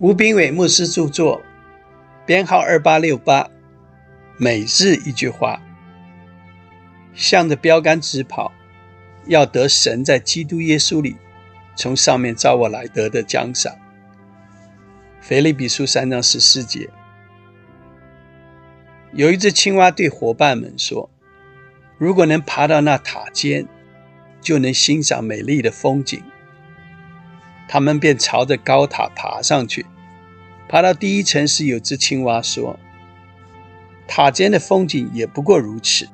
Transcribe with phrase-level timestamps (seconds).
[0.00, 1.42] 吴炳伟牧师著作，
[2.24, 3.50] 编号二八六八。
[4.38, 5.60] 每日一句话，
[7.12, 8.50] 向着标杆直跑，
[9.26, 11.18] 要得神在基督耶稣里
[11.76, 13.76] 从上面召我来得的奖赏。
[15.20, 16.88] 腓立比书三章十四节，
[19.12, 21.10] 有一只青蛙对伙伴们说
[22.00, 23.68] ：“如果能爬到那塔尖，
[24.40, 26.22] 就能欣赏美丽的风景。”
[27.72, 29.86] 他们便朝着高塔爬上去。
[30.68, 32.76] 爬到第一层时，有只青蛙说
[34.08, 36.08] ：“塔尖的风景也不过如此。”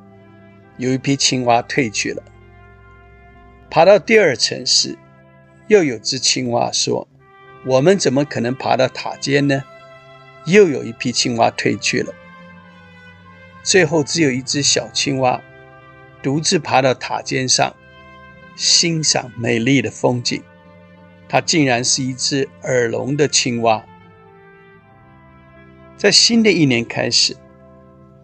[0.77, 2.23] 有一批青蛙退去了。
[3.71, 4.99] 爬到第二层时，
[5.69, 7.09] 又有只青蛙说
[7.65, 9.65] ：“我们怎么可能爬到塔尖呢？”
[10.45, 12.13] 又有一批青蛙退去了。
[13.63, 15.41] 最后，只有一只小青蛙
[16.23, 17.75] 独自爬到塔尖上，
[18.57, 20.43] 欣赏美丽的风景。
[21.29, 23.85] 它竟然是一只耳聋的青蛙。
[25.97, 27.37] 在新的一年开始，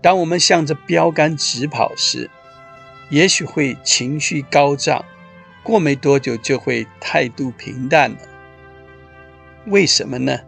[0.03, 2.31] 当我们向着标杆直跑时，
[3.09, 5.05] 也许会情绪高涨，
[5.63, 8.19] 过没多久就会态度平淡了。
[9.67, 10.41] 为什么呢？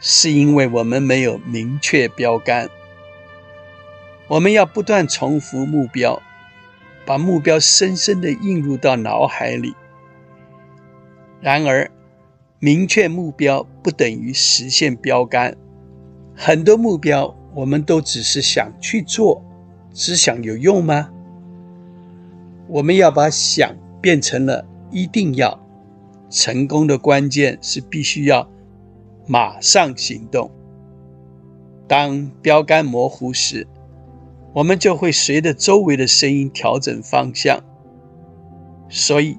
[0.00, 2.70] 是因为我们没有明确标杆。
[4.28, 6.22] 我们要不断重复目标，
[7.04, 9.74] 把目标深深地印入到脑海里。
[11.40, 11.88] 然而，
[12.58, 15.56] 明确目标不等于实现标杆。
[16.34, 19.44] 很多目标，我们都只是想去做，
[19.92, 21.10] 只想有用吗？
[22.66, 25.60] 我们要把想变成了一定要。
[26.28, 28.50] 成功的关键是必须要
[29.26, 30.50] 马上行动。
[31.86, 33.66] 当标杆模糊时，
[34.52, 37.62] 我们就会随着周围的声音调整方向。
[38.88, 39.38] 所以。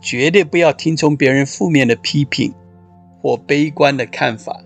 [0.00, 2.54] 绝对不要听从别人负面的批评
[3.20, 4.60] 或悲观的看法，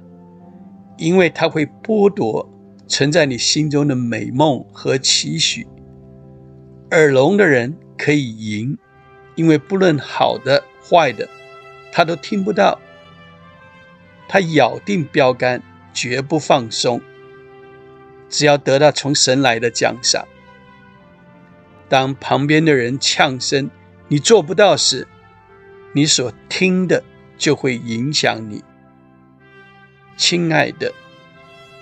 [0.98, 2.48] 因为它会剥夺
[2.86, 5.66] 存在你心中的美梦和期许。
[6.90, 8.76] 耳聋的人可以赢，
[9.34, 11.26] 因为不论好的坏的，
[11.90, 12.78] 他都听不到。
[14.28, 15.62] 他咬定标杆，
[15.94, 17.00] 绝不放松，
[18.28, 20.26] 只要得到从神来的奖赏。
[21.88, 23.70] 当旁边的人呛声
[24.08, 25.06] “你做不到”时，
[25.92, 27.02] 你所听的
[27.36, 28.64] 就会影响你，
[30.16, 30.92] 亲爱的，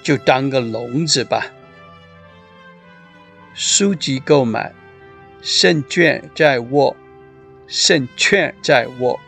[0.03, 1.47] 就当个聋子吧。
[3.55, 4.73] 书籍购买，
[5.43, 6.97] 胜券在握，
[7.67, 9.21] 胜券在握。